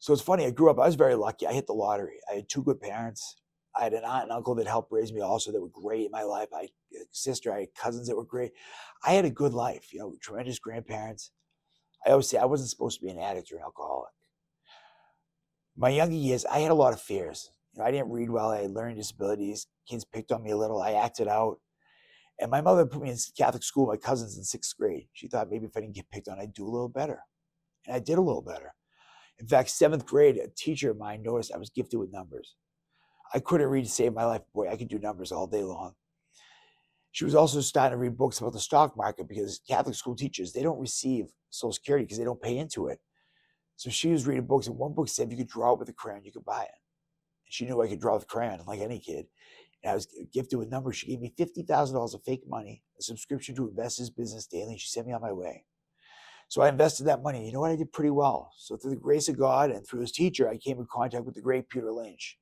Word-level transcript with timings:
So 0.00 0.14
it's 0.14 0.22
funny. 0.22 0.46
I 0.46 0.50
grew 0.50 0.70
up. 0.70 0.78
I 0.78 0.86
was 0.86 0.94
very 0.94 1.14
lucky. 1.14 1.46
I 1.46 1.52
hit 1.52 1.66
the 1.66 1.74
lottery. 1.74 2.18
I 2.30 2.36
had 2.36 2.48
two 2.48 2.62
good 2.62 2.80
parents. 2.80 3.36
I 3.78 3.84
had 3.84 3.92
an 3.92 4.04
aunt 4.04 4.24
and 4.24 4.32
uncle 4.32 4.54
that 4.56 4.66
helped 4.66 4.90
raise 4.90 5.12
me 5.12 5.20
also 5.20 5.52
that 5.52 5.60
were 5.60 5.68
great 5.68 6.06
in 6.06 6.10
my 6.10 6.22
life. 6.22 6.48
I 6.54 6.62
had 6.62 7.02
a 7.02 7.04
sister. 7.12 7.52
I 7.52 7.60
had 7.60 7.74
cousins 7.74 8.08
that 8.08 8.16
were 8.16 8.24
great. 8.24 8.52
I 9.04 9.12
had 9.12 9.26
a 9.26 9.30
good 9.30 9.52
life. 9.52 9.92
You 9.92 10.00
know, 10.00 10.16
tremendous 10.20 10.58
grandparents. 10.58 11.30
I 12.04 12.10
always 12.10 12.28
say 12.28 12.38
I 12.38 12.46
wasn't 12.46 12.70
supposed 12.70 12.98
to 12.98 13.04
be 13.04 13.10
an 13.10 13.18
addict 13.18 13.52
or 13.52 13.56
an 13.56 13.62
alcoholic. 13.62 14.10
My 15.76 15.90
younger 15.90 16.16
years, 16.16 16.46
I 16.46 16.60
had 16.60 16.70
a 16.70 16.74
lot 16.74 16.94
of 16.94 17.00
fears. 17.00 17.50
You 17.74 17.80
know, 17.80 17.86
I 17.86 17.90
didn't 17.90 18.10
read 18.10 18.30
well. 18.30 18.50
I 18.50 18.62
had 18.62 18.72
learning 18.72 18.96
disabilities. 18.96 19.66
Kids 19.86 20.04
picked 20.04 20.32
on 20.32 20.42
me 20.42 20.50
a 20.50 20.56
little. 20.56 20.80
I 20.80 20.92
acted 20.92 21.28
out. 21.28 21.58
And 22.40 22.50
my 22.50 22.62
mother 22.62 22.86
put 22.86 23.02
me 23.02 23.10
in 23.10 23.18
Catholic 23.36 23.62
school, 23.62 23.86
my 23.86 23.98
cousins 23.98 24.38
in 24.38 24.44
sixth 24.44 24.76
grade. 24.78 25.08
She 25.12 25.28
thought 25.28 25.50
maybe 25.50 25.66
if 25.66 25.76
I 25.76 25.80
didn't 25.80 25.94
get 25.94 26.10
picked 26.10 26.28
on, 26.28 26.40
I'd 26.40 26.54
do 26.54 26.66
a 26.66 26.70
little 26.70 26.88
better. 26.88 27.20
And 27.86 27.94
I 27.94 27.98
did 27.98 28.16
a 28.16 28.22
little 28.22 28.42
better. 28.42 28.74
In 29.40 29.46
fact, 29.46 29.70
seventh 29.70 30.06
grade, 30.06 30.36
a 30.36 30.48
teacher 30.48 30.90
of 30.90 30.98
mine 30.98 31.22
noticed 31.22 31.52
I 31.52 31.58
was 31.58 31.70
gifted 31.70 31.98
with 31.98 32.12
numbers. 32.12 32.56
I 33.32 33.38
couldn't 33.38 33.68
read 33.68 33.84
to 33.84 33.90
save 33.90 34.12
my 34.12 34.24
life. 34.24 34.42
Boy, 34.54 34.68
I 34.70 34.76
could 34.76 34.88
do 34.88 34.98
numbers 34.98 35.32
all 35.32 35.46
day 35.46 35.62
long. 35.62 35.94
She 37.12 37.24
was 37.24 37.34
also 37.34 37.60
starting 37.60 37.96
to 37.96 38.00
read 38.00 38.16
books 38.16 38.38
about 38.38 38.52
the 38.52 38.60
stock 38.60 38.96
market 38.96 39.28
because 39.28 39.60
Catholic 39.66 39.96
school 39.96 40.14
teachers, 40.14 40.52
they 40.52 40.62
don't 40.62 40.78
receive 40.78 41.26
Social 41.48 41.72
Security 41.72 42.04
because 42.04 42.18
they 42.18 42.24
don't 42.24 42.40
pay 42.40 42.58
into 42.58 42.88
it. 42.88 43.00
So 43.76 43.88
she 43.88 44.10
was 44.10 44.26
reading 44.26 44.46
books, 44.46 44.66
and 44.66 44.76
one 44.76 44.92
book 44.92 45.08
said 45.08 45.26
if 45.26 45.32
you 45.32 45.38
could 45.38 45.48
draw 45.48 45.72
it 45.72 45.78
with 45.78 45.88
a 45.88 45.92
crayon, 45.92 46.24
you 46.24 46.32
could 46.32 46.44
buy 46.44 46.62
it. 46.64 46.78
And 47.46 47.52
she 47.52 47.64
knew 47.64 47.80
I 47.80 47.88
could 47.88 48.00
draw 48.00 48.14
with 48.14 48.24
a 48.24 48.26
crayon, 48.26 48.60
like 48.66 48.80
any 48.80 48.98
kid. 48.98 49.26
And 49.82 49.92
I 49.92 49.94
was 49.94 50.06
gifted 50.32 50.58
with 50.58 50.68
numbers. 50.68 50.98
She 50.98 51.06
gave 51.06 51.20
me 51.20 51.32
$50,000 51.38 52.14
of 52.14 52.22
fake 52.24 52.42
money, 52.46 52.82
a 52.98 53.02
subscription 53.02 53.54
to 53.56 53.68
Investors 53.68 54.10
Business 54.10 54.46
Daily, 54.46 54.72
and 54.72 54.80
she 54.80 54.88
sent 54.88 55.06
me 55.06 55.14
on 55.14 55.22
my 55.22 55.32
way. 55.32 55.64
So 56.50 56.62
I 56.62 56.68
invested 56.68 57.04
that 57.06 57.24
money. 57.24 57.46
You 57.46 57.54
know 57.54 57.62
what? 57.62 57.72
I 57.72 57.76
did 57.76 57.94
pretty 57.94 58.10
well. 58.10 58.52
So 58.58 58.76
through 58.76 58.92
the 58.92 58.98
grace 59.00 59.30
of 59.30 59.38
God 59.38 59.70
and 59.70 59.86
through 59.86 60.02
his 60.02 60.12
teacher, 60.12 60.50
I 60.50 60.58
came 60.58 60.78
in 60.78 60.86
contact 60.92 61.24
with 61.24 61.36
the 61.36 61.42
great 61.42 61.70
Peter 61.70 61.92
Lynch, 61.92 62.38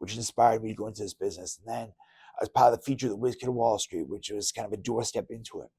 which 0.00 0.16
inspired 0.16 0.64
me 0.64 0.70
to 0.70 0.76
go 0.76 0.88
into 0.88 1.02
this 1.02 1.14
business. 1.14 1.60
And 1.60 1.72
then 1.72 1.92
I 2.40 2.42
was 2.42 2.50
part 2.50 2.72
of 2.74 2.80
the 2.80 2.84
feature 2.84 3.06
of 3.06 3.12
the 3.12 3.18
Whiz 3.18 3.36
Kid 3.36 3.50
of 3.50 3.54
Wall 3.54 3.78
Street, 3.78 4.08
which 4.08 4.30
was 4.30 4.52
kind 4.52 4.66
of 4.66 4.72
a 4.72 4.82
doorstep 4.82 5.28
into 5.30 5.62
it. 5.62 5.70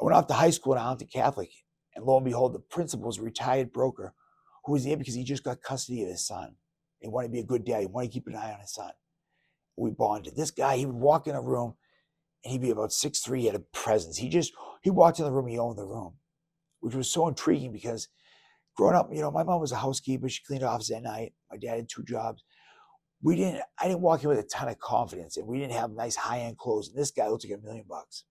I 0.00 0.04
went 0.04 0.16
off 0.16 0.26
to 0.28 0.34
high 0.34 0.50
school 0.50 0.74
at 0.74 0.82
Arlington 0.82 1.08
Catholic, 1.08 1.50
and 1.94 2.04
lo 2.04 2.16
and 2.16 2.26
behold, 2.26 2.54
the 2.54 2.60
principal 2.60 3.06
was 3.06 3.18
a 3.18 3.22
retired 3.22 3.72
broker 3.72 4.14
who 4.64 4.72
was 4.72 4.84
there 4.84 4.98
because 4.98 5.14
he 5.14 5.24
just 5.24 5.44
got 5.44 5.62
custody 5.62 6.02
of 6.02 6.10
his 6.10 6.26
son. 6.26 6.56
He 7.00 7.08
wanted 7.08 7.28
to 7.28 7.32
be 7.32 7.40
a 7.40 7.44
good 7.44 7.64
dad. 7.64 7.80
He 7.80 7.86
wanted 7.86 8.08
to 8.08 8.14
keep 8.14 8.26
an 8.26 8.36
eye 8.36 8.52
on 8.52 8.60
his 8.60 8.72
son 8.74 8.90
we 9.76 9.90
bonded. 9.90 10.36
This 10.36 10.50
guy, 10.50 10.76
he 10.76 10.86
would 10.86 10.96
walk 10.96 11.26
in 11.26 11.34
a 11.34 11.42
room 11.42 11.74
and 12.44 12.52
he'd 12.52 12.62
be 12.62 12.70
about 12.70 12.92
six 12.92 13.20
three. 13.20 13.42
He 13.42 13.46
had 13.46 13.56
a 13.56 13.60
presence. 13.60 14.18
He 14.18 14.28
just, 14.28 14.52
he 14.82 14.90
walked 14.90 15.18
in 15.18 15.24
the 15.24 15.32
room, 15.32 15.46
he 15.48 15.58
owned 15.58 15.78
the 15.78 15.86
room, 15.86 16.14
which 16.80 16.94
was 16.94 17.10
so 17.10 17.28
intriguing 17.28 17.72
because 17.72 18.08
growing 18.76 18.96
up, 18.96 19.10
you 19.12 19.20
know, 19.20 19.30
my 19.30 19.42
mom 19.42 19.60
was 19.60 19.72
a 19.72 19.76
housekeeper. 19.76 20.28
She 20.28 20.42
cleaned 20.44 20.64
offices 20.64 20.96
at 20.96 21.02
night. 21.02 21.32
My 21.50 21.56
dad 21.56 21.76
had 21.76 21.88
two 21.88 22.02
jobs. 22.02 22.44
We 23.22 23.36
didn't, 23.36 23.62
I 23.78 23.86
didn't 23.86 24.00
walk 24.00 24.22
in 24.22 24.30
with 24.30 24.38
a 24.38 24.44
ton 24.44 24.68
of 24.68 24.78
confidence 24.78 25.36
and 25.36 25.46
we 25.46 25.58
didn't 25.58 25.74
have 25.74 25.90
nice 25.90 26.16
high 26.16 26.40
end 26.40 26.58
clothes. 26.58 26.88
And 26.88 26.98
this 26.98 27.10
guy 27.10 27.28
looked 27.28 27.44
like 27.48 27.58
a 27.58 27.62
million 27.62 27.84
bucks. 27.88 28.24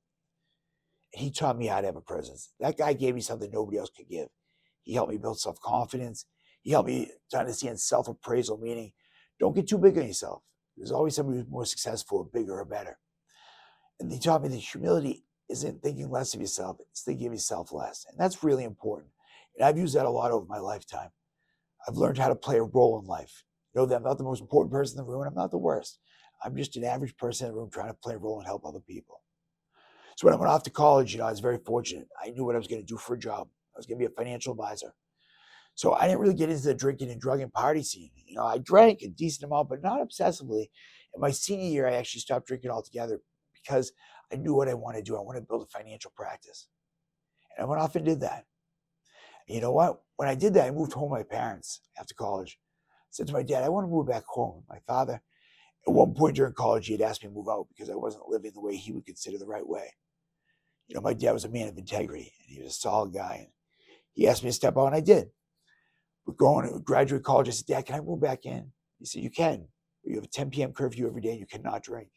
He 1.12 1.32
taught 1.32 1.58
me 1.58 1.68
how 1.68 1.82
to 1.82 1.88
have 1.88 1.96
a 1.96 2.02
presence. 2.02 2.52
That 2.60 2.78
guy 2.78 2.94
gave 2.94 3.16
me 3.16 3.22
something 3.22 3.50
nobody 3.52 3.78
else 3.78 3.90
could 3.96 4.10
give. 4.10 4.28
He 4.84 4.94
helped 4.94 5.12
me 5.12 5.18
build 5.18 5.40
self 5.40 5.60
confidence. 5.62 6.26
He 6.62 6.72
helped 6.72 6.90
me 6.90 7.12
to 7.32 7.38
understand 7.40 7.80
self 7.80 8.08
appraisal, 8.08 8.58
meaning 8.58 8.92
don't 9.40 9.56
get 9.56 9.68
too 9.68 9.78
big 9.78 9.98
on 9.98 10.08
yourself. 10.08 10.44
There's 10.78 10.92
always 10.92 11.16
somebody 11.16 11.40
who's 11.40 11.50
more 11.50 11.66
successful 11.66 12.20
or 12.20 12.26
bigger 12.26 12.60
or 12.60 12.66
better. 12.66 12.98
And 14.00 14.12
he 14.12 14.20
taught 14.20 14.42
me 14.42 14.50
that 14.50 14.56
humility 14.58 15.26
isn't 15.50 15.82
thinking 15.82 16.10
less 16.10 16.34
of 16.34 16.42
yourself, 16.42 16.78
it's 16.92 17.04
thinking 17.04 17.28
of 17.28 17.34
yourself 17.34 17.72
less. 17.72 18.06
And 18.10 18.20
that's 18.20 18.44
really 18.44 18.64
important. 18.64 19.12
And 19.58 19.66
I've 19.66 19.78
used 19.78 19.96
that 19.96 20.06
a 20.06 20.10
lot 20.10 20.32
over 20.32 20.46
my 20.48 20.60
lifetime. 20.60 21.10
I've 21.88 21.98
learned 21.98 22.18
how 22.18 22.30
to 22.30 22.36
play 22.36 22.58
a 22.58 22.64
role 22.64 23.00
in 23.00 23.06
life. 23.06 23.44
You 23.74 23.82
know 23.82 23.86
that 23.88 23.96
I'm 23.96 24.04
not 24.04 24.18
the 24.18 24.24
most 24.24 24.42
important 24.42 24.72
person 24.72 25.00
in 25.00 25.06
the 25.06 25.12
room, 25.12 25.22
and 25.22 25.30
I'm 25.30 25.36
not 25.36 25.52
the 25.52 25.58
worst. 25.58 26.00
I'm 26.44 26.56
just 26.56 26.76
an 26.78 26.84
average 26.84 27.18
person 27.18 27.48
in 27.48 27.54
the 27.54 27.60
room 27.60 27.70
trying 27.72 27.90
to 27.90 27.94
play 27.94 28.16
a 28.16 28.18
role 28.18 28.40
and 28.40 28.48
help 28.48 28.66
other 28.66 28.80
people. 28.80 29.22
So 30.18 30.28
when 30.28 30.34
I 30.34 30.38
went 30.38 30.52
off 30.52 30.64
to 30.64 30.70
college, 30.70 31.14
you 31.14 31.20
know, 31.20 31.28
I 31.28 31.32
was 31.32 31.40
very 31.40 31.60
fortunate. 31.66 32.08
I 32.22 32.30
knew 32.32 32.46
what 32.46 32.56
I 32.56 32.58
was 32.58 32.68
going 32.68 32.82
to 32.82 32.86
do 32.86 32.98
for 32.98 33.14
a 33.14 33.20
job. 33.20 33.48
I 33.76 33.80
was 33.80 33.86
going 33.86 34.00
to 34.00 34.08
be 34.08 34.12
a 34.12 34.16
financial 34.16 34.54
advisor. 34.54 34.94
So 35.76 35.94
I 35.94 36.08
didn't 36.08 36.20
really 36.20 36.34
get 36.34 36.50
into 36.50 36.64
the 36.64 36.74
drinking 36.74 37.10
and 37.10 37.22
drug 37.22 37.40
and 37.40 37.54
party 37.54 37.84
scene. 37.84 38.12
You 38.26 38.36
know, 38.36 38.46
I 38.46 38.58
drank 38.58 39.02
a 39.02 39.08
decent 39.08 39.46
amount, 39.50 39.70
but 39.70 39.82
not 39.82 40.02
obsessively. 40.02 40.68
In 41.16 41.22
my 41.22 41.32
senior 41.32 41.70
year, 41.70 41.88
I 41.88 41.94
actually 41.94 42.20
stopped 42.20 42.48
drinking 42.48 42.72
altogether 42.72 43.22
because 43.64 43.94
I 44.32 44.38
knew 44.38 44.56
what 44.56 44.70
I 44.70 44.76
wanted 44.76 45.06
to 45.06 45.12
do. 45.12 45.18
I 45.18 45.22
wanted 45.22 45.42
to 45.42 45.48
build 45.48 45.64
a 45.64 45.78
financial 45.80 46.12
practice. 46.16 46.68
And 47.58 47.66
I 47.66 47.70
went 47.70 47.82
off 47.82 47.96
and 47.96 48.06
did 48.06 48.22
that. 48.22 48.46
And 49.48 49.56
you 49.56 49.62
know 49.62 49.74
what? 49.74 50.02
When 50.18 50.30
I 50.30 50.36
did 50.36 50.56
that, 50.56 50.68
I 50.68 50.72
moved 50.72 50.94
home 50.94 51.12
with 51.12 51.20
my 51.20 51.24
parents 51.38 51.82
after 52.00 52.16
college. 52.16 52.60
I 52.98 53.12
said 53.12 53.28
to 53.28 53.34
my 53.34 53.44
dad, 53.44 53.64
I 53.64 53.70
want 53.70 53.86
to 53.86 53.92
move 53.92 54.08
back 54.08 54.26
home. 54.28 54.64
My 54.70 54.80
father, 54.88 55.22
at 55.88 55.94
one 55.94 56.14
point 56.16 56.38
during 56.38 56.54
college, 56.54 56.88
he 56.88 56.94
had 56.94 57.02
asked 57.02 57.24
me 57.24 57.30
to 57.30 57.36
move 57.36 57.50
out 57.50 57.68
because 57.70 57.90
I 57.90 57.96
wasn't 57.96 58.30
living 58.30 58.52
the 58.54 58.62
way 58.62 58.76
he 58.78 58.94
would 58.94 59.06
consider 59.06 59.38
the 59.38 59.48
right 59.48 59.68
way. 59.68 59.94
You 60.88 60.96
know, 60.96 61.02
my 61.02 61.14
dad 61.14 61.34
was 61.34 61.46
a 61.46 61.50
man 61.50 61.70
of 61.70 61.78
integrity 61.78 62.34
and 62.48 62.56
he 62.58 62.62
was 62.64 62.74
a 62.74 62.76
solid 62.80 63.14
guy. 63.14 63.36
And 63.42 63.48
he 64.14 64.28
asked 64.28 64.44
me 64.44 64.50
to 64.50 64.54
step 64.56 64.78
out, 64.78 64.88
and 64.88 64.96
I 64.96 65.02
did 65.02 65.30
We're 66.28 66.36
going 66.36 66.72
to 66.72 66.80
graduate 66.80 67.24
college. 67.24 67.50
I 67.50 67.54
said, 67.54 67.68
Dad, 67.68 67.88
can 67.88 67.98
I 67.98 68.02
move 68.02 68.22
back 68.22 68.46
in? 68.48 68.72
He 69.00 69.06
said, 69.08 69.24
You 69.24 69.32
can. 69.32 69.68
You 70.06 70.18
have 70.18 70.26
a 70.26 70.30
10 70.30 70.52
p.m. 70.52 70.74
curfew 70.74 71.08
every 71.08 71.22
day 71.22 71.32
and 71.32 71.40
you 71.42 71.48
cannot 71.48 71.84
drink. 71.84 72.10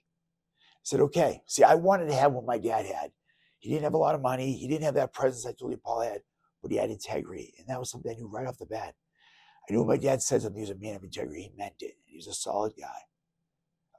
Said, 0.83 1.01
Okay. 1.01 1.43
See, 1.47 1.63
I 1.63 1.75
wanted 1.75 2.09
to 2.09 2.15
have 2.15 2.33
what 2.33 2.45
my 2.45 2.59
dad 2.59 2.87
had. 2.87 3.13
He 3.59 3.71
didn't 3.71 3.85
have 3.85 3.95
a 3.95 3.99
lot 3.99 4.15
of 4.15 4.21
money. 4.21 4.55
He 4.55 4.67
didn't 4.67 4.85
have 4.85 4.95
that 4.95 5.13
presence 5.13 5.47
I 5.47 5.53
told 5.53 5.71
you 5.73 5.79
Paul 5.79 6.01
had, 6.01 6.23
but 6.61 6.71
he 6.71 6.79
had 6.79 6.91
integrity. 6.91 7.55
And 7.59 7.69
that 7.69 7.79
was 7.79 7.91
something 7.91 8.11
I 8.11 8.15
knew 8.15 8.29
right 8.29 8.47
off 8.47 8.59
the 8.59 8.67
bat. 8.67 8.95
I 9.69 9.73
knew 9.73 9.81
when 9.81 9.89
my 9.89 10.03
dad 10.03 10.23
said 10.23 10.43
something. 10.43 10.61
He 10.61 10.69
was 10.69 10.77
a 10.77 10.81
man 10.81 10.97
of 10.97 11.05
integrity. 11.05 11.43
He 11.43 11.53
meant 11.57 11.77
it. 11.81 11.95
He 12.05 12.17
was 12.17 12.27
a 12.27 12.35
solid 12.35 12.73
guy. 12.79 12.99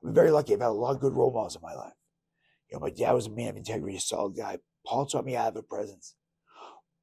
I'm 0.04 0.14
very 0.14 0.32
lucky. 0.32 0.54
I've 0.54 0.60
had 0.60 0.68
a 0.68 0.72
lot 0.72 0.96
of 0.96 1.02
good 1.02 1.14
role 1.14 1.32
models 1.32 1.56
in 1.56 1.62
my 1.62 1.74
life. 1.74 1.94
You 2.70 2.76
know, 2.76 2.82
my 2.82 2.90
dad 2.90 3.14
was 3.14 3.28
a 3.28 3.32
man 3.32 3.50
of 3.50 3.58
integrity, 3.58 3.96
a 3.96 4.02
solid 4.02 4.36
guy. 4.36 4.58
Paul 4.86 5.06
taught 5.06 5.24
me 5.24 5.34
how 5.34 5.40
to 5.40 5.46
have 5.46 5.56
a 5.56 5.64
presence. 5.64 6.16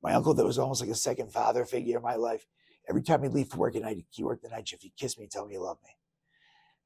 My 0.03 0.13
uncle, 0.13 0.35
that 0.35 0.45
was 0.45 0.59
almost 0.59 0.83
like 0.83 0.91
a 0.91 0.95
second 0.95 1.33
father 1.33 1.65
figure 1.65 1.97
in 1.97 2.03
my 2.03 2.17
life, 2.17 2.45
Every 2.91 3.03
time 3.03 3.23
he'd 3.23 3.33
leave 3.33 3.49
for 3.49 3.59
work 3.59 3.77
at 3.77 3.83
night, 3.83 4.05
he 4.11 4.25
worked 4.25 4.43
the 4.43 4.49
night 4.49 4.69
shift. 4.69 4.83
He'd 4.83 4.97
kiss 4.97 5.17
me 5.17 5.25
and 5.25 5.31
tell 5.31 5.47
me 5.47 5.55
he 5.55 5.59
loved 5.59 5.81
me. 5.85 5.91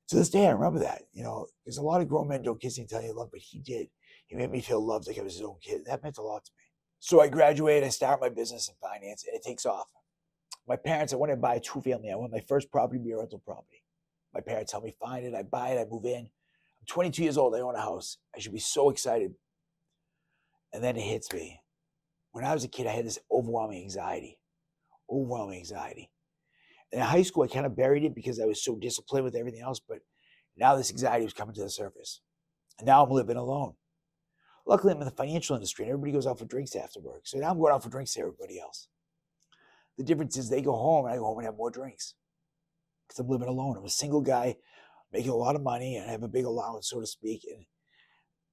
To 0.09 0.17
this 0.17 0.31
day, 0.31 0.47
I 0.47 0.53
remember 0.53 0.81
that. 0.81 1.03
You 1.13 1.25
know, 1.25 1.47
because 1.65 1.79
a 1.79 1.83
lot 1.83 2.01
of 2.01 2.09
grown 2.09 2.29
men 2.29 2.43
don't 2.43 2.61
kiss 2.61 2.79
and 2.79 2.89
tell 2.89 3.03
you 3.03 3.15
love, 3.15 3.31
but 3.33 3.41
he 3.41 3.59
did. 3.59 3.89
He 4.27 4.37
made 4.37 4.51
me 4.51 4.61
feel 4.61 4.85
loved 4.85 5.07
like 5.07 5.19
I 5.19 5.23
was 5.23 5.35
his 5.35 5.43
own 5.43 5.57
kid. 5.63 5.83
That 5.87 6.03
meant 6.03 6.19
a 6.19 6.23
lot 6.23 6.45
to 6.45 6.53
me. 6.59 6.65
So 7.01 7.21
I 7.21 7.29
graduated. 7.29 7.85
I 7.85 7.91
start 7.91 8.21
my 8.21 8.29
business 8.29 8.69
in 8.69 8.75
finance, 8.81 9.25
and 9.27 9.37
it 9.37 9.43
takes 9.43 9.67
off. 9.67 9.87
My 10.67 10.77
parents, 10.77 11.13
I 11.13 11.17
wanted 11.17 11.37
to 11.37 11.41
buy 11.41 11.57
a 11.57 11.61
two 11.61 11.83
family. 11.83 12.11
I 12.11 12.17
want 12.17 12.33
my 12.33 12.43
first 12.49 12.71
property 12.71 12.99
to 12.99 13.05
be 13.05 13.13
a 13.13 13.19
rental 13.19 13.43
property. 13.45 13.83
My 14.33 14.41
parents 14.41 14.73
help 14.73 14.85
me 14.85 14.95
find 15.01 15.25
it. 15.27 15.35
I 15.35 15.43
buy 15.43 15.71
it. 15.71 15.81
I 15.81 15.87
move 15.91 16.07
in. 16.07 16.21
I'm 16.21 16.87
22 16.89 17.23
years 17.23 17.37
old. 17.37 17.55
I 17.55 17.61
own 17.61 17.75
a 17.75 17.81
house. 17.81 18.19
I 18.35 18.41
should 18.41 18.53
be 18.53 18.59
so 18.59 18.91
excited. 18.91 19.35
And 20.73 20.83
then 20.83 20.97
it 20.97 21.03
hits 21.03 21.33
me. 21.33 21.61
When 22.33 22.45
I 22.45 22.55
was 22.55 22.65
a 22.65 22.69
kid, 22.69 22.87
I 22.87 22.93
had 22.93 23.07
this 23.07 23.19
overwhelming 23.31 23.83
anxiety 23.83 24.39
overwhelming 25.11 25.59
anxiety. 25.59 26.11
In 26.95 27.01
high 27.01 27.23
school, 27.23 27.43
I 27.43 27.49
kind 27.49 27.67
of 27.67 27.77
buried 27.77 28.05
it 28.05 28.15
because 28.15 28.41
I 28.41 28.45
was 28.45 28.63
so 28.63 28.77
disciplined 28.77 29.25
with 29.25 29.35
everything 29.35 29.61
else. 29.61 29.81
But 29.81 29.99
now 30.57 30.77
this 30.77 30.91
anxiety 30.91 31.25
was 31.25 31.35
coming 31.35 31.55
to 31.55 31.63
the 31.63 31.71
surface. 31.71 32.21
And 32.79 32.87
now 32.87 33.05
I'm 33.05 33.11
living 33.11 33.37
alone. 33.37 33.75
Luckily, 34.67 34.93
I'm 34.93 35.01
in 35.01 35.05
the 35.05 35.11
financial 35.11 35.57
industry 35.57 35.85
and 35.85 35.93
everybody 35.93 36.13
goes 36.13 36.27
out 36.27 36.39
for 36.39 36.47
drinks 36.47 36.75
after 36.75 37.01
work. 37.01 37.23
So 37.27 37.39
now 37.39 37.51
I'm 37.51 37.59
going 37.59 37.75
out 37.75 37.83
for 37.83 37.91
drinks 37.91 38.15
to 38.15 38.21
everybody 38.21 38.59
else. 38.61 38.89
The 39.99 40.05
difference 40.05 40.37
is 40.37 40.49
they 40.49 40.63
go 40.63 40.73
home 40.73 41.05
and 41.05 41.15
I 41.15 41.19
go 41.19 41.25
home 41.25 41.39
and 41.39 41.47
have 41.47 41.57
more 41.57 41.71
drinks 41.71 42.15
because 43.07 43.19
I'm 43.19 43.29
living 43.29 43.49
alone. 43.49 43.77
I'm 43.77 43.85
a 43.85 43.91
single 43.91 44.23
guy 44.23 44.57
making 45.13 45.31
a 45.31 45.37
lot 45.37 45.55
of 45.55 45.63
money 45.63 45.97
and 45.97 46.09
I 46.09 46.13
have 46.13 46.23
a 46.23 46.29
big 46.29 46.45
allowance, 46.45 46.89
so 46.89 47.01
to 47.01 47.07
speak. 47.07 47.47
And 47.53 47.67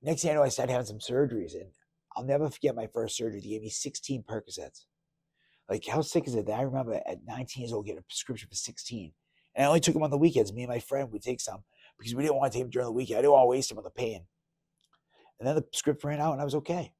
next 0.01 0.21
thing 0.21 0.31
I 0.31 0.33
know, 0.33 0.43
I 0.43 0.49
started 0.49 0.73
having 0.73 0.85
some 0.87 0.99
surgeries. 0.99 1.53
And 1.53 1.71
I'll 2.15 2.25
never 2.25 2.49
forget 2.49 2.75
my 2.75 2.87
first 2.87 3.15
surgery. 3.15 3.39
They 3.39 3.49
gave 3.49 3.61
me 3.61 3.69
16 3.69 4.23
Percocets. 4.23 4.85
Like, 5.71 5.85
how 5.87 6.01
sick 6.01 6.27
is 6.27 6.35
it 6.35 6.47
that 6.47 6.59
I 6.59 6.63
remember 6.63 6.95
at 6.95 7.25
19 7.25 7.61
years 7.61 7.71
old 7.71 7.85
getting 7.85 7.99
a 7.99 8.01
prescription 8.01 8.49
for 8.49 8.55
16? 8.55 9.13
And 9.55 9.63
I 9.63 9.67
only 9.69 9.79
took 9.79 9.93
them 9.93 10.03
on 10.03 10.09
the 10.09 10.17
weekends. 10.17 10.51
Me 10.51 10.63
and 10.63 10.69
my 10.69 10.79
friend 10.79 11.09
would 11.09 11.21
take 11.21 11.39
some 11.39 11.63
because 11.97 12.13
we 12.13 12.23
didn't 12.23 12.35
want 12.35 12.51
to 12.51 12.57
take 12.57 12.65
them 12.65 12.71
during 12.71 12.87
the 12.87 12.91
weekend. 12.91 13.19
I 13.19 13.21
didn't 13.21 13.31
want 13.31 13.43
to 13.43 13.47
waste 13.47 13.69
them 13.69 13.77
on 13.77 13.85
the 13.85 13.89
pain. 13.89 14.25
And 15.39 15.47
then 15.47 15.55
the 15.55 15.63
script 15.71 16.03
ran 16.03 16.19
out 16.19 16.33
and 16.33 16.41
I 16.41 16.43
was 16.43 16.55
okay. 16.55 16.91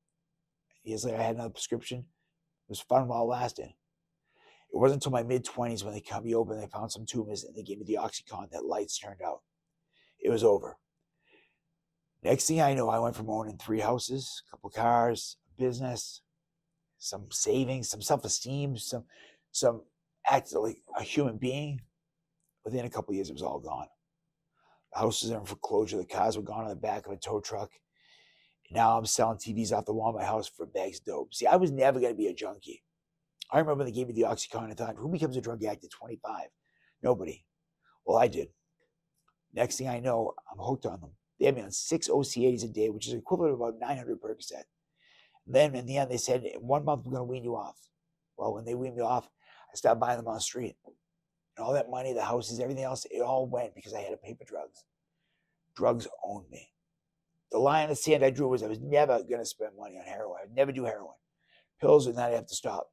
Years 0.85 1.03
later, 1.03 1.17
I 1.17 1.23
had 1.23 1.35
another 1.35 1.49
prescription. 1.49 1.99
It 1.99 2.69
was 2.69 2.79
fun 2.79 3.09
while 3.09 3.23
it 3.23 3.25
lasted. 3.25 3.65
It 3.65 4.77
wasn't 4.77 5.03
until 5.03 5.11
my 5.11 5.23
mid 5.23 5.43
20s 5.43 5.83
when 5.83 5.93
they 5.93 5.99
cut 5.99 6.23
me 6.23 6.33
open, 6.33 6.57
they 6.57 6.67
found 6.67 6.93
some 6.93 7.05
tumors 7.05 7.43
and 7.43 7.53
they 7.53 7.63
gave 7.63 7.77
me 7.77 7.83
the 7.83 7.99
Oxycontin 7.99 8.51
that 8.51 8.65
lights 8.65 8.97
turned 8.97 9.21
out. 9.21 9.41
It 10.17 10.29
was 10.29 10.45
over. 10.45 10.77
Next 12.23 12.47
thing 12.47 12.61
I 12.61 12.73
know, 12.73 12.87
I 12.87 12.99
went 12.99 13.17
from 13.17 13.29
owning 13.29 13.57
three 13.57 13.81
houses, 13.81 14.43
a 14.47 14.51
couple 14.51 14.69
cars, 14.69 15.35
business, 15.57 16.21
some 17.01 17.25
savings, 17.31 17.89
some 17.89 18.01
self-esteem, 18.01 18.77
some 18.77 19.03
some 19.51 19.81
act 20.29 20.53
like 20.53 20.77
a 20.97 21.03
human 21.03 21.37
being. 21.37 21.81
Within 22.63 22.85
a 22.85 22.89
couple 22.89 23.15
years, 23.15 23.29
it 23.29 23.33
was 23.33 23.41
all 23.41 23.59
gone. 23.59 23.87
The 24.93 24.99
house 24.99 25.23
was 25.23 25.31
in 25.31 25.43
foreclosure. 25.43 25.97
The 25.97 26.05
cars 26.05 26.37
were 26.37 26.43
gone 26.43 26.63
on 26.63 26.69
the 26.69 26.75
back 26.75 27.07
of 27.07 27.11
a 27.11 27.17
tow 27.17 27.41
truck. 27.41 27.71
Now 28.69 28.97
I'm 28.97 29.05
selling 29.05 29.39
TVs 29.39 29.73
off 29.73 29.85
the 29.85 29.93
wall 29.93 30.09
of 30.09 30.15
my 30.15 30.23
house 30.23 30.47
for 30.47 30.67
bags 30.67 30.99
of 30.99 31.05
dope. 31.05 31.33
See, 31.33 31.47
I 31.47 31.55
was 31.55 31.71
never 31.71 31.99
going 31.99 32.13
to 32.13 32.17
be 32.17 32.27
a 32.27 32.33
junkie. 32.33 32.83
I 33.51 33.59
remember 33.59 33.83
they 33.83 33.91
gave 33.91 34.07
me 34.07 34.13
the 34.13 34.21
Oxycontin. 34.21 34.71
I 34.71 34.73
thought, 34.75 34.95
who 34.95 35.09
becomes 35.09 35.35
a 35.35 35.41
drug 35.41 35.63
addict 35.63 35.85
at 35.85 35.91
25? 35.91 36.45
Nobody. 37.01 37.43
Well, 38.05 38.17
I 38.19 38.27
did. 38.27 38.49
Next 39.53 39.77
thing 39.77 39.89
I 39.89 39.99
know, 39.99 40.33
I'm 40.51 40.63
hooked 40.63 40.85
on 40.85 41.01
them. 41.01 41.11
They 41.39 41.47
had 41.47 41.55
me 41.55 41.63
on 41.63 41.71
six 41.71 42.07
OCAs 42.07 42.63
a 42.63 42.67
day, 42.67 42.89
which 42.89 43.07
is 43.07 43.13
equivalent 43.13 43.57
to 43.57 43.63
about 43.63 43.79
900 43.79 44.21
Percocet. 44.21 44.63
Then 45.47 45.75
in 45.75 45.85
the 45.85 45.97
end, 45.97 46.11
they 46.11 46.17
said, 46.17 46.45
one 46.59 46.85
month, 46.85 47.05
we're 47.05 47.13
going 47.13 47.27
to 47.27 47.31
wean 47.31 47.43
you 47.43 47.55
off. 47.55 47.77
Well, 48.37 48.53
when 48.53 48.65
they 48.65 48.75
weaned 48.75 48.95
me 48.95 49.01
off, 49.01 49.29
I 49.71 49.75
stopped 49.75 49.99
buying 49.99 50.17
them 50.17 50.27
on 50.27 50.35
the 50.35 50.41
street. 50.41 50.75
And 51.57 51.65
all 51.65 51.73
that 51.73 51.89
money, 51.89 52.13
the 52.13 52.23
houses, 52.23 52.59
everything 52.59 52.83
else, 52.83 53.05
it 53.05 53.21
all 53.21 53.47
went 53.47 53.75
because 53.75 53.93
I 53.93 54.01
had 54.01 54.11
to 54.11 54.17
pay 54.17 54.33
for 54.33 54.45
drugs. 54.45 54.83
Drugs 55.75 56.07
owned 56.23 56.49
me. 56.49 56.69
The 57.51 57.59
line 57.59 57.83
in 57.83 57.89
the 57.89 57.95
sand 57.95 58.23
I 58.23 58.29
drew 58.29 58.47
was 58.47 58.63
I 58.63 58.67
was 58.67 58.79
never 58.79 59.19
going 59.23 59.41
to 59.41 59.45
spend 59.45 59.71
money 59.77 59.97
on 59.97 60.05
heroin. 60.05 60.37
I 60.41 60.45
would 60.45 60.55
never 60.55 60.71
do 60.71 60.85
heroin. 60.85 61.15
Pills 61.79 62.07
would 62.07 62.15
not 62.15 62.31
have 62.31 62.47
to 62.47 62.55
stop. 62.55 62.87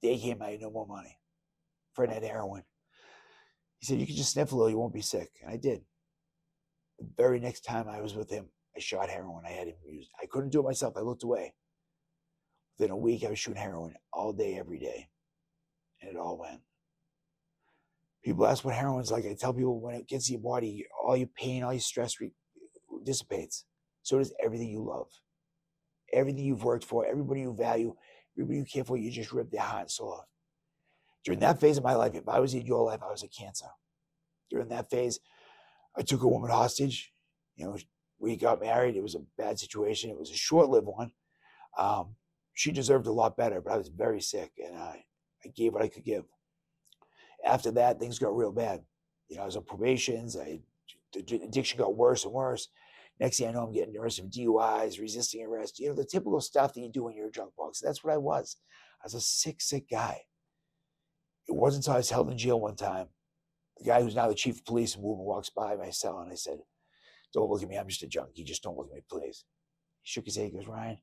The 0.00 0.08
day 0.08 0.18
came, 0.18 0.40
I 0.40 0.52
had 0.52 0.60
no 0.60 0.70
more 0.70 0.86
money. 0.86 1.18
Fred 1.94 2.10
had 2.10 2.22
heroin. 2.22 2.62
He 3.78 3.86
said, 3.86 3.98
You 3.98 4.06
can 4.06 4.16
just 4.16 4.32
sniff 4.32 4.52
a 4.52 4.56
little, 4.56 4.70
you 4.70 4.78
won't 4.78 4.94
be 4.94 5.02
sick. 5.02 5.30
And 5.42 5.50
I 5.50 5.56
did. 5.56 5.80
The 6.98 7.06
very 7.16 7.40
next 7.40 7.62
time 7.62 7.88
I 7.88 8.00
was 8.00 8.14
with 8.14 8.30
him, 8.30 8.48
I 8.80 8.82
shot 8.82 9.10
heroin. 9.10 9.44
I 9.46 9.50
had 9.50 9.68
him 9.68 9.74
use. 9.86 10.08
I 10.22 10.24
couldn't 10.24 10.50
do 10.50 10.60
it 10.60 10.64
myself. 10.64 10.94
I 10.96 11.00
looked 11.00 11.22
away. 11.22 11.52
Within 12.78 12.92
a 12.92 12.96
week, 12.96 13.24
I 13.24 13.28
was 13.28 13.38
shooting 13.38 13.60
heroin 13.60 13.94
all 14.10 14.32
day, 14.32 14.56
every 14.58 14.78
day. 14.78 15.10
And 16.00 16.10
it 16.10 16.16
all 16.16 16.38
went. 16.38 16.62
People 18.24 18.46
ask 18.46 18.64
what 18.64 18.74
heroin's 18.74 19.10
like. 19.10 19.26
I 19.26 19.34
tell 19.34 19.52
people 19.52 19.78
when 19.78 19.94
it 19.96 20.08
gets 20.08 20.26
to 20.26 20.32
your 20.32 20.40
body, 20.40 20.86
all 21.04 21.14
your 21.14 21.28
pain, 21.28 21.62
all 21.62 21.74
your 21.74 21.80
stress 21.80 22.20
re- 22.20 22.32
dissipates. 23.04 23.66
So 24.02 24.16
does 24.16 24.32
everything 24.42 24.70
you 24.70 24.82
love. 24.82 25.08
Everything 26.10 26.44
you've 26.44 26.64
worked 26.64 26.84
for, 26.84 27.04
everybody 27.04 27.42
you 27.42 27.54
value, 27.54 27.94
everybody 28.38 28.60
you 28.60 28.64
care 28.64 28.84
for, 28.84 28.96
you 28.96 29.10
just 29.10 29.32
rip 29.32 29.50
their 29.50 29.60
heart 29.60 29.82
and 29.82 29.90
soul 29.90 30.14
out. 30.20 30.26
During 31.22 31.40
that 31.40 31.60
phase 31.60 31.76
of 31.76 31.84
my 31.84 31.94
life, 31.96 32.14
if 32.14 32.26
I 32.26 32.40
was 32.40 32.54
in 32.54 32.64
your 32.64 32.84
life, 32.86 33.00
I 33.06 33.10
was 33.10 33.22
a 33.22 33.28
cancer. 33.28 33.66
During 34.50 34.68
that 34.68 34.88
phase, 34.88 35.20
I 35.94 36.00
took 36.00 36.22
a 36.22 36.28
woman 36.28 36.50
hostage. 36.50 37.12
You 37.56 37.66
know, 37.66 37.76
we 38.20 38.36
got 38.36 38.60
married. 38.60 38.96
It 38.96 39.02
was 39.02 39.14
a 39.14 39.24
bad 39.38 39.58
situation. 39.58 40.10
It 40.10 40.18
was 40.18 40.30
a 40.30 40.36
short-lived 40.36 40.86
one. 40.86 41.10
Um, 41.78 42.14
she 42.54 42.70
deserved 42.70 43.06
a 43.06 43.12
lot 43.12 43.36
better, 43.36 43.60
but 43.60 43.72
I 43.72 43.78
was 43.78 43.88
very 43.88 44.20
sick, 44.20 44.52
and 44.64 44.76
I, 44.76 45.04
I 45.44 45.48
gave 45.48 45.72
what 45.72 45.82
I 45.82 45.88
could 45.88 46.04
give. 46.04 46.24
After 47.44 47.70
that, 47.72 47.98
things 47.98 48.18
got 48.18 48.36
real 48.36 48.52
bad. 48.52 48.82
You 49.28 49.36
know, 49.36 49.42
I 49.42 49.46
was 49.46 49.56
on 49.56 49.64
probations. 49.64 50.36
I 50.36 50.60
the 51.12 51.40
addiction 51.42 51.78
got 51.78 51.96
worse 51.96 52.24
and 52.24 52.34
worse. 52.34 52.68
Next 53.18 53.38
thing 53.38 53.48
I 53.48 53.52
know, 53.52 53.64
I'm 53.64 53.72
getting 53.72 53.96
arrested 53.96 54.24
for 54.24 54.30
DUIs, 54.30 55.00
resisting 55.00 55.44
arrest. 55.44 55.78
You 55.78 55.88
know, 55.88 55.94
the 55.94 56.04
typical 56.04 56.40
stuff 56.40 56.74
that 56.74 56.80
you 56.80 56.88
do 56.88 57.04
when 57.04 57.14
you're 57.14 57.28
a 57.28 57.32
drunk 57.32 57.52
box. 57.56 57.80
That's 57.80 58.04
what 58.04 58.12
I 58.12 58.16
was. 58.16 58.56
I 59.02 59.06
was 59.06 59.14
a 59.14 59.20
sick, 59.20 59.60
sick 59.60 59.90
guy. 59.90 60.20
It 61.48 61.54
wasn't 61.54 61.84
until 61.84 61.94
I 61.94 61.98
was 61.98 62.10
held 62.10 62.30
in 62.30 62.38
jail 62.38 62.60
one 62.60 62.76
time. 62.76 63.08
The 63.78 63.84
guy 63.84 64.02
who's 64.02 64.14
now 64.14 64.28
the 64.28 64.34
chief 64.34 64.58
of 64.58 64.64
police 64.64 64.94
in 64.94 65.02
Woburn 65.02 65.24
walks 65.24 65.50
by 65.50 65.74
my 65.74 65.90
cell 65.90 66.20
and 66.20 66.30
I 66.30 66.34
said, 66.34 66.60
Don't 67.32 67.48
look 67.48 67.62
at 67.62 67.68
me. 67.68 67.76
I'm 67.76 67.88
just 67.88 68.02
a 68.02 68.08
junkie. 68.08 68.44
Just 68.44 68.62
don't 68.62 68.76
look 68.76 68.88
at 68.88 68.94
me, 68.94 69.02
please. 69.10 69.44
He 70.02 70.08
shook 70.10 70.24
his 70.26 70.36
head. 70.36 70.46
He 70.46 70.56
goes, 70.56 70.66
Ryan, 70.66 70.98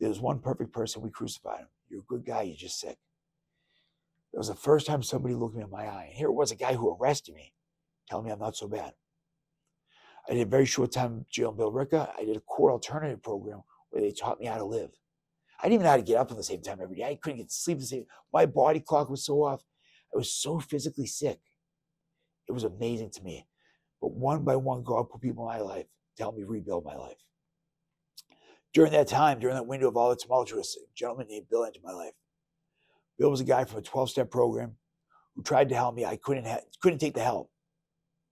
there's 0.00 0.20
one 0.20 0.40
perfect 0.40 0.72
person. 0.72 1.02
We 1.02 1.10
crucified 1.10 1.60
him. 1.60 1.68
You're 1.88 2.00
a 2.00 2.04
good 2.04 2.24
guy. 2.24 2.42
You're 2.42 2.56
just 2.56 2.80
sick. 2.80 2.98
It 4.32 4.38
was 4.38 4.48
the 4.48 4.54
first 4.54 4.86
time 4.86 5.02
somebody 5.02 5.34
looked 5.34 5.56
me 5.56 5.62
in 5.62 5.70
my 5.70 5.84
eye. 5.86 6.06
And 6.08 6.16
here 6.16 6.28
it 6.28 6.34
was 6.34 6.50
a 6.50 6.56
guy 6.56 6.74
who 6.74 6.96
arrested 6.96 7.34
me 7.34 7.52
telling 8.08 8.24
me 8.26 8.32
I'm 8.32 8.38
not 8.38 8.56
so 8.56 8.68
bad. 8.68 8.92
I 10.28 10.34
did 10.34 10.46
a 10.46 10.50
very 10.50 10.66
short 10.66 10.92
time 10.92 11.12
in 11.12 11.26
jail 11.30 11.50
in 11.50 11.56
Billerica. 11.56 12.10
I 12.18 12.24
did 12.24 12.36
a 12.36 12.40
court 12.40 12.72
alternative 12.72 13.22
program 13.22 13.62
where 13.90 14.02
they 14.02 14.12
taught 14.12 14.40
me 14.40 14.46
how 14.46 14.56
to 14.56 14.64
live. 14.64 14.90
I 15.60 15.64
didn't 15.64 15.74
even 15.74 15.84
know 15.84 15.90
how 15.90 15.96
to 15.96 16.02
get 16.02 16.16
up 16.16 16.30
at 16.30 16.36
the 16.36 16.42
same 16.42 16.62
time 16.62 16.78
every 16.82 16.96
day. 16.96 17.04
I 17.04 17.18
couldn't 17.20 17.38
get 17.38 17.48
to 17.48 17.54
sleep 17.54 17.78
the 17.78 17.84
same. 17.84 18.06
My 18.32 18.46
body 18.46 18.80
clock 18.80 19.10
was 19.10 19.24
so 19.24 19.42
off. 19.44 19.62
I 20.12 20.16
was 20.16 20.32
so 20.32 20.58
physically 20.58 21.06
sick. 21.06 21.40
It 22.48 22.52
was 22.52 22.64
amazing 22.64 23.10
to 23.12 23.22
me. 23.22 23.46
But 24.02 24.12
one 24.12 24.44
by 24.44 24.56
one, 24.56 24.82
God 24.82 25.08
put 25.08 25.22
people 25.22 25.48
in 25.48 25.56
my 25.56 25.64
life 25.64 25.86
to 26.16 26.24
help 26.24 26.36
me 26.36 26.42
rebuild 26.42 26.84
my 26.84 26.96
life. 26.96 27.16
During 28.74 28.92
that 28.92 29.08
time, 29.08 29.38
during 29.38 29.54
that 29.54 29.66
window 29.66 29.88
of 29.88 29.96
all 29.96 30.10
the 30.10 30.16
tumultuous, 30.16 30.76
a 30.76 30.80
gentleman 30.94 31.28
named 31.28 31.46
Bill 31.48 31.64
entered 31.64 31.84
my 31.84 31.92
life. 31.92 32.14
Bill 33.18 33.30
was 33.30 33.40
a 33.40 33.44
guy 33.44 33.64
from 33.64 33.78
a 33.78 33.82
12-step 33.82 34.30
program 34.30 34.74
who 35.36 35.42
tried 35.42 35.68
to 35.68 35.76
help 35.76 35.94
me. 35.94 36.04
I 36.04 36.16
couldn't 36.16 36.46
ha- 36.46 36.60
couldn't 36.80 36.98
take 36.98 37.14
the 37.14 37.22
help. 37.22 37.50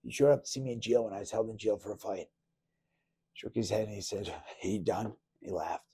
He 0.02 0.10
showed 0.10 0.32
up 0.32 0.44
to 0.44 0.50
see 0.50 0.60
me 0.60 0.72
in 0.72 0.80
jail 0.80 1.04
when 1.04 1.14
I 1.14 1.20
was 1.20 1.30
held 1.30 1.50
in 1.50 1.58
jail 1.58 1.78
for 1.78 1.92
a 1.92 1.96
fight. 1.96 2.26
Shook 3.34 3.54
his 3.54 3.70
head 3.70 3.84
and 3.86 3.94
he 3.94 4.00
said, 4.00 4.28
Are 4.28 4.66
you 4.66 4.80
done? 4.80 5.14
He 5.40 5.50
laughed. 5.50 5.84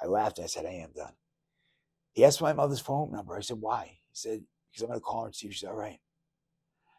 I 0.00 0.06
laughed 0.06 0.38
and 0.38 0.44
I 0.44 0.48
said, 0.48 0.66
I 0.66 0.70
am 0.70 0.90
done. 0.96 1.12
He 2.12 2.24
asked 2.24 2.40
my 2.40 2.52
mother's 2.52 2.80
phone 2.80 3.12
number. 3.12 3.36
I 3.36 3.40
said, 3.40 3.60
Why? 3.60 3.84
He 3.86 4.14
said, 4.14 4.42
Because 4.70 4.82
I'm 4.82 4.88
going 4.88 5.00
to 5.00 5.04
call 5.04 5.22
her 5.22 5.26
and 5.26 5.34
see 5.34 5.48
if 5.48 5.54
she's 5.54 5.68
all 5.68 5.74
right. 5.74 5.98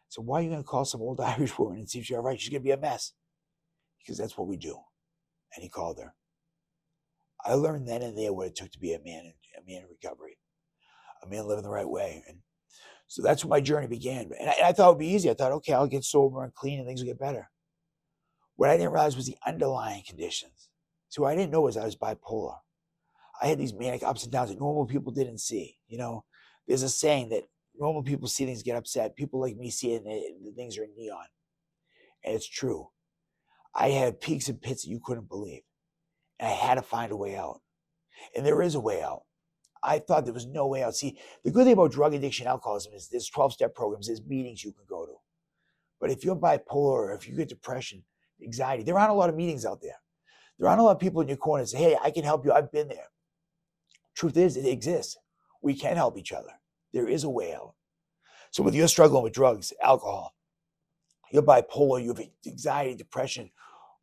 Said, 0.08 0.24
Why 0.24 0.40
are 0.40 0.42
you 0.42 0.50
going 0.50 0.62
to 0.62 0.66
call 0.66 0.84
some 0.84 1.00
old 1.00 1.20
Irish 1.22 1.58
woman 1.58 1.78
and 1.78 1.88
see 1.88 2.00
if 2.00 2.06
she's 2.06 2.16
all 2.16 2.22
right? 2.22 2.40
She's 2.40 2.50
going 2.50 2.62
to 2.62 2.66
be 2.66 2.72
a 2.72 2.76
mess. 2.76 3.12
Because 3.98 4.18
that's 4.18 4.38
what 4.38 4.46
we 4.46 4.56
do. 4.56 4.78
And 5.54 5.62
he 5.62 5.68
called 5.68 5.98
her. 5.98 6.14
I 7.44 7.54
learned 7.54 7.88
then 7.88 8.02
and 8.02 8.16
there 8.16 8.32
what 8.32 8.46
it 8.46 8.56
took 8.56 8.70
to 8.72 8.78
be 8.78 8.92
a 8.92 9.00
man, 9.04 9.32
a 9.56 9.70
man 9.70 9.82
in 9.82 9.88
recovery, 9.88 10.38
a 11.22 11.28
man 11.28 11.46
living 11.46 11.64
the 11.64 11.70
right 11.70 11.88
way. 11.88 12.24
And 12.28 12.38
so 13.08 13.22
that's 13.22 13.44
where 13.44 13.50
my 13.50 13.60
journey 13.60 13.86
began. 13.86 14.30
And 14.38 14.48
I, 14.50 14.52
and 14.54 14.66
I 14.66 14.72
thought 14.72 14.88
it 14.88 14.92
would 14.92 14.98
be 14.98 15.08
easy. 15.08 15.30
I 15.30 15.34
thought, 15.34 15.52
okay, 15.52 15.72
I'll 15.72 15.86
get 15.86 16.04
sober 16.04 16.42
and 16.42 16.54
clean 16.54 16.78
and 16.78 16.88
things 16.88 17.00
will 17.00 17.08
get 17.08 17.18
better. 17.18 17.50
What 18.56 18.70
I 18.70 18.76
didn't 18.76 18.92
realize 18.92 19.16
was 19.16 19.26
the 19.26 19.36
underlying 19.46 20.02
conditions. 20.06 20.70
So 21.08 21.22
what 21.22 21.32
I 21.32 21.36
didn't 21.36 21.52
know 21.52 21.60
was 21.60 21.76
I 21.76 21.84
was 21.84 21.96
bipolar. 21.96 22.56
I 23.40 23.46
had 23.46 23.58
these 23.58 23.74
manic 23.74 24.02
ups 24.02 24.24
and 24.24 24.32
downs 24.32 24.50
that 24.50 24.58
normal 24.58 24.86
people 24.86 25.12
didn't 25.12 25.38
see. 25.38 25.76
You 25.88 25.98
know, 25.98 26.24
there's 26.66 26.82
a 26.82 26.88
saying 26.88 27.28
that 27.30 27.44
normal 27.78 28.02
people 28.02 28.28
see 28.28 28.46
things 28.46 28.62
get 28.62 28.76
upset. 28.76 29.16
People 29.16 29.40
like 29.40 29.56
me 29.56 29.70
see 29.70 29.94
it 29.94 30.02
and 30.04 30.46
the 30.46 30.52
things 30.52 30.78
are 30.78 30.86
neon. 30.96 31.26
And 32.24 32.34
it's 32.34 32.48
true. 32.48 32.88
I 33.74 33.88
had 33.88 34.20
peaks 34.20 34.48
and 34.48 34.60
pits 34.60 34.84
that 34.84 34.90
you 34.90 35.00
couldn't 35.02 35.28
believe. 35.28 35.62
And 36.38 36.48
I 36.48 36.52
had 36.52 36.76
to 36.76 36.82
find 36.82 37.12
a 37.12 37.16
way 37.16 37.36
out. 37.36 37.60
And 38.34 38.44
there 38.44 38.62
is 38.62 38.74
a 38.74 38.80
way 38.80 39.02
out. 39.02 39.22
I 39.82 39.98
thought 39.98 40.24
there 40.24 40.34
was 40.34 40.46
no 40.46 40.66
way 40.66 40.82
out. 40.82 40.96
See, 40.96 41.18
the 41.44 41.50
good 41.50 41.64
thing 41.64 41.74
about 41.74 41.92
drug 41.92 42.14
addiction, 42.14 42.46
alcoholism 42.46 42.92
is 42.94 43.08
there's 43.08 43.28
12 43.28 43.52
step 43.52 43.74
programs, 43.74 44.06
there's 44.06 44.22
meetings 44.22 44.64
you 44.64 44.72
can 44.72 44.84
go 44.88 45.06
to. 45.06 45.12
But 46.00 46.10
if 46.10 46.24
you're 46.24 46.36
bipolar 46.36 46.64
or 46.74 47.14
if 47.14 47.28
you 47.28 47.36
get 47.36 47.48
depression, 47.48 48.02
anxiety, 48.42 48.82
there 48.82 48.98
aren't 48.98 49.12
a 49.12 49.14
lot 49.14 49.28
of 49.28 49.36
meetings 49.36 49.64
out 49.64 49.80
there. 49.80 50.00
There 50.58 50.68
aren't 50.68 50.80
a 50.80 50.84
lot 50.84 50.96
of 50.96 51.00
people 51.00 51.20
in 51.20 51.28
your 51.28 51.36
corner 51.36 51.62
that 51.62 51.68
say, 51.68 51.78
hey, 51.78 51.96
I 52.02 52.10
can 52.10 52.24
help 52.24 52.44
you. 52.44 52.52
I've 52.52 52.72
been 52.72 52.88
there. 52.88 53.08
Truth 54.14 54.36
is, 54.36 54.56
it 54.56 54.66
exists. 54.66 55.18
We 55.62 55.74
can 55.74 55.96
help 55.96 56.18
each 56.18 56.32
other. 56.32 56.52
There 56.96 57.08
is 57.08 57.24
a 57.24 57.30
way 57.30 57.54
out. 57.54 57.74
So, 58.50 58.62
whether 58.62 58.76
you're 58.76 58.88
struggling 58.88 59.22
with 59.22 59.34
drugs, 59.34 59.72
alcohol, 59.82 60.34
you're 61.30 61.42
bipolar, 61.42 62.02
you 62.02 62.14
have 62.14 62.26
anxiety, 62.46 62.94
depression, 62.94 63.50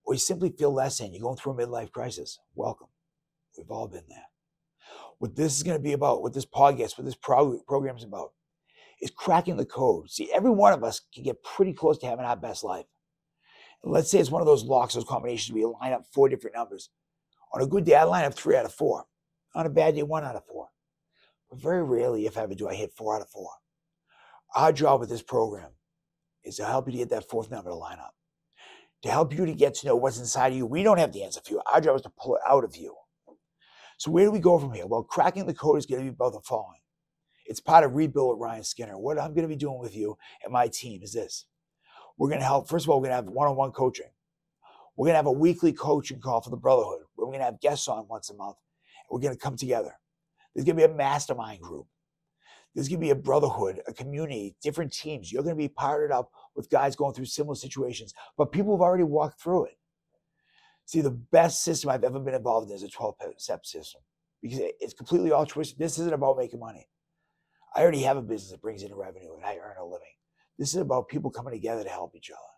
or 0.06 0.14
you 0.14 0.20
simply 0.20 0.52
feel 0.52 0.72
less 0.72 1.00
than, 1.00 1.12
you're 1.12 1.22
going 1.22 1.38
through 1.38 1.54
a 1.54 1.56
midlife 1.56 1.92
crisis, 1.92 2.38
welcome. 2.54 2.90
We've 3.58 3.72
all 3.72 3.88
been 3.88 4.04
there 4.08 4.28
what 5.24 5.38
this 5.38 5.56
is 5.56 5.64
going 5.64 5.78
to 5.78 5.82
be 5.82 5.94
about, 5.94 6.22
what 6.22 6.34
this 6.34 6.46
podcast, 6.46 6.98
what 6.98 7.06
this 7.06 7.16
prog- 7.16 7.66
program 7.66 7.96
is 7.96 8.04
about, 8.04 8.34
is 9.02 9.10
cracking 9.10 9.56
the 9.56 9.66
code. 9.66 10.10
See, 10.12 10.30
every 10.34 10.52
one 10.52 10.74
of 10.74 10.84
us 10.84 11.00
can 11.14 11.24
get 11.24 11.42
pretty 11.44 11.72
close 11.72 11.98
to 12.00 12.08
having 12.08 12.26
our 12.26 12.36
best 12.36 12.62
life. 12.62 12.86
And 13.84 13.94
let's 13.94 14.12
say 14.12 14.20
it's 14.20 14.30
one 14.30 14.42
of 14.42 14.48
those 14.48 14.66
locks, 14.66 14.96
those 14.96 15.06
combinations 15.06 15.56
you 15.56 15.78
line 15.82 15.94
up 15.94 16.06
four 16.14 16.28
different 16.28 16.58
numbers. 16.58 16.90
On 17.54 17.62
a 17.62 17.66
good 17.66 17.86
day, 17.86 17.96
I 17.96 18.04
line 18.04 18.26
up 18.26 18.34
three 18.34 18.58
out 18.58 18.66
of 18.66 18.74
four. 18.74 19.06
On 19.56 19.66
a 19.66 19.70
bad 19.70 19.96
day, 19.96 20.04
one 20.04 20.26
out 20.26 20.36
of 20.36 20.46
four. 20.46 20.68
Very 21.56 21.84
rarely, 21.84 22.26
if 22.26 22.38
ever, 22.38 22.56
do 22.56 22.68
I 22.68 22.74
hit 22.74 22.94
four 22.94 23.16
out 23.16 23.22
of 23.22 23.30
four. 23.30 23.50
Our 24.56 24.72
job 24.72 25.00
with 25.00 25.10
this 25.10 25.22
program 25.22 25.72
is 26.44 26.58
to 26.58 26.66
help 26.66 26.88
you 26.88 26.92
to 26.94 26.98
get 26.98 27.10
that 27.10 27.30
fourth 27.30 27.50
number 27.52 27.70
to 27.70 27.76
line 27.76 28.00
up, 28.00 28.14
to 29.04 29.10
help 29.10 29.34
you 29.34 29.46
to 29.46 29.54
get 29.54 29.76
to 29.76 29.88
know 29.88 29.96
what's 29.96 30.20
inside 30.20 30.52
of 30.52 30.58
you. 30.58 30.66
We 30.66 30.84
don't 30.84 31.00
have 31.00 31.12
the 31.12 31.24
answer 31.24 31.42
for 31.44 31.54
you. 31.54 31.62
Our 31.72 31.82
job 31.82 31.96
is 31.96 32.02
to 32.04 32.12
pull 32.20 32.36
it 32.36 32.42
out 32.48 32.64
of 32.64 32.76
you. 32.76 32.96
So 33.98 34.12
where 34.12 34.26
do 34.26 34.32
we 34.32 34.40
go 34.40 34.60
from 34.60 34.74
here? 34.74 34.86
Well, 34.86 35.04
cracking 35.04 35.46
the 35.46 35.54
code 35.54 35.78
is 35.78 35.86
going 35.86 36.02
to 36.02 36.12
be 36.12 36.14
about 36.14 36.34
the 36.34 36.42
following. 36.42 36.80
It's 37.46 37.60
part 37.60 37.84
of 37.84 37.96
Rebuild 37.96 38.38
with 38.38 38.44
Ryan 38.44 38.64
Skinner. 38.64 38.98
What 38.98 39.20
I'm 39.20 39.34
going 39.34 39.44
to 39.44 39.48
be 39.48 39.56
doing 39.56 39.80
with 39.80 39.96
you 39.96 40.18
and 40.44 40.52
my 40.52 40.68
team 40.68 41.02
is 41.04 41.14
this. 41.14 41.46
We're 42.18 42.30
going 42.30 42.40
to 42.40 42.46
help. 42.46 42.70
First 42.70 42.86
of 42.86 42.90
all, 42.90 43.00
we're 43.00 43.08
going 43.08 43.18
to 43.18 43.26
have 43.26 43.34
one-on-one 43.34 43.72
coaching. 43.72 44.10
We're 44.96 45.06
going 45.06 45.14
to 45.14 45.18
have 45.18 45.26
a 45.26 45.32
weekly 45.32 45.74
coaching 45.74 46.20
call 46.20 46.42
for 46.42 46.52
the 46.52 46.58
Brotherhood. 46.58 47.02
We're 47.18 47.26
going 47.26 47.40
to 47.40 47.46
have 47.46 47.60
guests 47.60 47.88
on 47.88 48.08
once 48.08 48.30
a 48.30 48.36
month. 48.36 48.58
We're 49.10 49.20
going 49.20 49.34
to 49.34 49.40
come 49.40 49.58
together. 49.58 49.98
There's 50.54 50.66
going 50.66 50.78
to 50.78 50.88
be 50.88 50.92
a 50.92 50.96
mastermind 50.96 51.62
group. 51.62 51.88
There's 52.74 52.88
going 52.88 53.00
to 53.00 53.06
be 53.06 53.12
a 53.12 53.16
brotherhood, 53.16 53.82
a 53.88 53.94
community, 53.94 54.56
different 54.62 54.92
teams. 54.92 55.32
You're 55.32 55.44
going 55.44 55.56
to 55.56 55.62
be 55.62 55.68
partnered 55.68 56.12
up 56.12 56.32
with 56.56 56.70
guys 56.70 56.96
going 56.96 57.14
through 57.14 57.26
similar 57.26 57.56
situations, 57.56 58.14
but 58.38 58.52
people 58.52 58.76
have 58.76 58.82
already 58.82 59.04
walked 59.04 59.42
through 59.42 59.66
it. 59.66 59.78
See, 60.86 61.02
the 61.02 61.12
best 61.12 61.64
system 61.64 61.90
I've 61.90 62.04
ever 62.04 62.20
been 62.20 62.34
involved 62.34 62.70
in 62.70 62.76
is 62.76 62.84
a 62.84 62.90
12 62.90 63.16
step 63.38 63.66
system 63.66 64.02
because 64.42 64.60
it's 64.80 64.94
completely 64.94 65.32
altruistic. 65.32 65.78
This 65.78 66.00
isn't 66.00 66.14
about 66.14 66.38
making 66.38 66.60
money. 66.60 66.88
I 67.76 67.82
already 67.82 68.02
have 68.02 68.18
a 68.18 68.22
business 68.22 68.52
that 68.52 68.62
brings 68.62 68.84
in 68.84 68.94
revenue 68.94 69.36
and 69.36 69.46
I 69.46 69.58
earn 69.58 69.78
a 69.80 69.86
living. 69.86 70.08
This 70.60 70.70
is 70.70 70.82
about 70.82 71.08
people 71.08 71.32
coming 71.32 71.54
together 71.54 71.84
to 71.84 71.90
help 71.90 72.16
each 72.16 72.30
other. 72.30 72.53